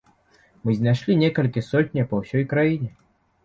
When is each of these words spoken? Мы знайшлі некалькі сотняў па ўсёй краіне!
Мы 0.63 0.75
знайшлі 0.79 1.19
некалькі 1.25 1.65
сотняў 1.69 2.11
па 2.15 2.25
ўсёй 2.25 2.51
краіне! 2.55 2.95